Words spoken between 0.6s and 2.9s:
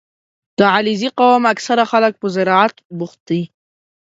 علیزي قوم اکثره خلک په زراعت